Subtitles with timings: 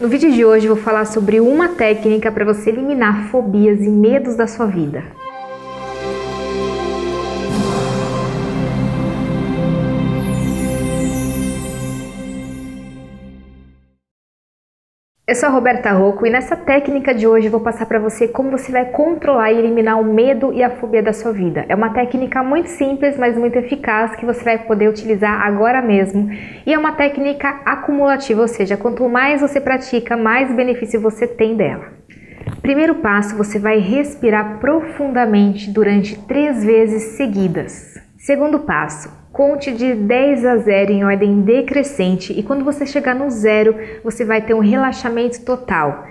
[0.00, 4.36] No vídeo de hoje vou falar sobre uma técnica para você eliminar fobias e medos
[4.36, 5.02] da sua vida.
[15.28, 18.26] Eu sou a Roberta Rocco e nessa técnica de hoje eu vou passar para você
[18.26, 21.66] como você vai controlar e eliminar o medo e a fobia da sua vida.
[21.68, 26.30] É uma técnica muito simples, mas muito eficaz que você vai poder utilizar agora mesmo.
[26.64, 31.54] E é uma técnica acumulativa, ou seja, quanto mais você pratica, mais benefício você tem
[31.58, 31.92] dela.
[32.62, 38.00] Primeiro passo, você vai respirar profundamente durante três vezes seguidas.
[38.16, 43.30] Segundo passo, Conte de 10 a 0 em ordem decrescente e quando você chegar no
[43.30, 46.02] zero, você vai ter um relaxamento total,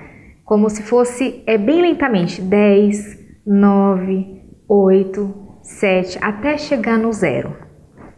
[0.46, 7.54] como se fosse é bem lentamente, 10, 9, 8, 7, até chegar no zero.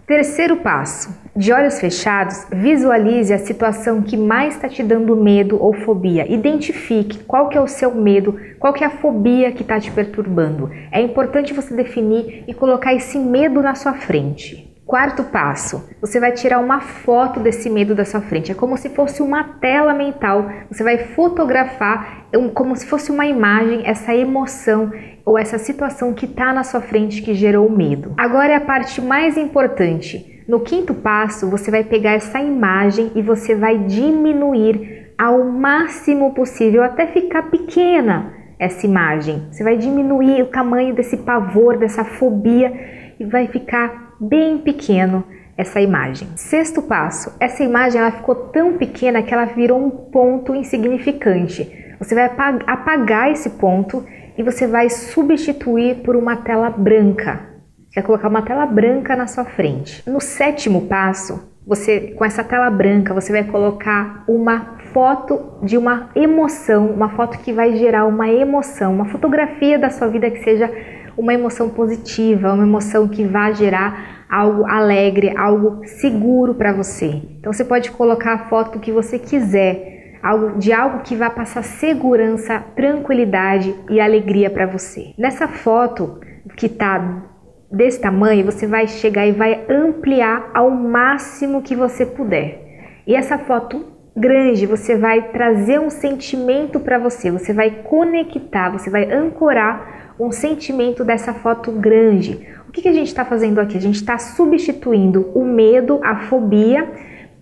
[0.06, 5.74] Terceiro passo: de olhos fechados, visualize a situação que mais está te dando medo ou
[5.74, 6.32] fobia.
[6.32, 9.90] Identifique qual que é o seu medo, qual que é a fobia que está te
[9.90, 10.70] perturbando.
[10.92, 14.69] É importante você definir e colocar esse medo na sua frente.
[14.90, 18.52] Quarto passo, você vai tirar uma foto desse medo da sua frente.
[18.52, 20.50] É como se fosse uma tela mental.
[20.68, 24.92] Você vai fotografar como se fosse uma imagem essa emoção
[25.24, 28.16] ou essa situação que está na sua frente que gerou o medo.
[28.18, 30.44] Agora é a parte mais importante.
[30.48, 36.82] No quinto passo, você vai pegar essa imagem e você vai diminuir ao máximo possível
[36.82, 39.50] até ficar pequena essa imagem.
[39.52, 42.74] Você vai diminuir o tamanho desse pavor, dessa fobia
[43.20, 45.24] e vai ficar bem pequeno
[45.58, 46.30] essa imagem.
[46.36, 51.70] Sexto passo, essa imagem ela ficou tão pequena que ela virou um ponto insignificante.
[52.00, 52.32] Você vai
[52.66, 54.06] apagar esse ponto
[54.38, 57.42] e você vai substituir por uma tela branca.
[57.92, 60.02] Quer colocar uma tela branca na sua frente.
[60.10, 66.10] No sétimo passo, você com essa tela branca, você vai colocar uma foto de uma
[66.16, 70.72] emoção, uma foto que vai gerar uma emoção, uma fotografia da sua vida que seja
[71.20, 77.22] uma emoção positiva, uma emoção que vá gerar algo alegre, algo seguro para você.
[77.38, 81.64] Então você pode colocar a foto que você quiser, algo de algo que vá passar
[81.64, 85.14] segurança, tranquilidade e alegria para você.
[85.18, 86.22] Nessa foto
[86.56, 87.26] que está
[87.70, 93.04] desse tamanho, você vai chegar e vai ampliar ao máximo que você puder.
[93.06, 93.86] E essa foto
[94.16, 100.32] grande, você vai trazer um sentimento para você, você vai conectar, você vai ancorar um
[100.32, 102.48] sentimento dessa foto grande.
[102.68, 103.78] O que, que a gente está fazendo aqui?
[103.78, 106.88] A gente está substituindo o medo, a fobia,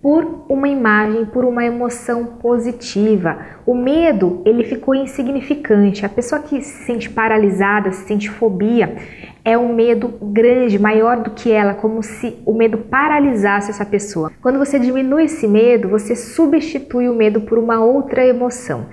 [0.00, 3.38] por uma imagem, por uma emoção positiva.
[3.66, 6.06] O medo, ele ficou insignificante.
[6.06, 8.96] A pessoa que se sente paralisada, se sente fobia,
[9.44, 14.30] é um medo grande, maior do que ela, como se o medo paralisasse essa pessoa.
[14.40, 18.86] Quando você diminui esse medo, você substitui o medo por uma outra emoção.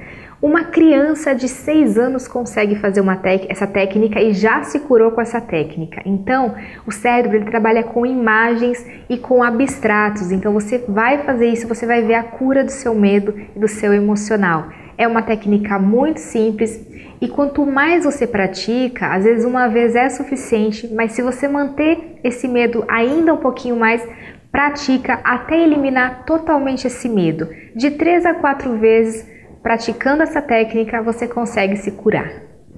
[0.46, 3.04] Uma criança de 6 anos consegue fazer
[3.50, 6.04] essa técnica e já se curou com essa técnica.
[6.06, 6.54] Então,
[6.86, 10.32] o cérebro ele trabalha com imagens e com abstratos.
[10.32, 13.68] Então, você vai fazer isso, você vai ver a cura do seu medo e do
[13.68, 14.70] seu emocional.
[15.00, 16.80] É uma técnica muito simples
[17.20, 22.20] e quanto mais você pratica, às vezes uma vez é suficiente, mas se você manter
[22.24, 24.08] esse medo ainda um pouquinho mais,
[24.52, 27.50] pratica até eliminar totalmente esse medo.
[27.76, 29.34] De 3 a 4 vezes
[29.66, 32.32] Praticando essa técnica, você consegue se curar.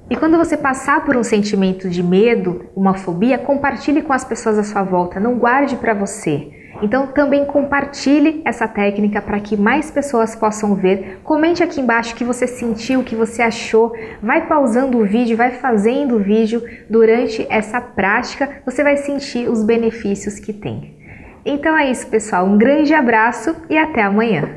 [0.09, 4.57] E quando você passar por um sentimento de medo, uma fobia, compartilhe com as pessoas
[4.57, 6.47] à sua volta, não guarde para você.
[6.81, 11.19] Então também compartilhe essa técnica para que mais pessoas possam ver.
[11.25, 13.91] Comente aqui embaixo o que você sentiu, o que você achou.
[14.23, 19.61] Vai pausando o vídeo, vai fazendo o vídeo durante essa prática, você vai sentir os
[19.61, 20.95] benefícios que tem.
[21.45, 22.45] Então é isso, pessoal.
[22.45, 24.56] Um grande abraço e até amanhã.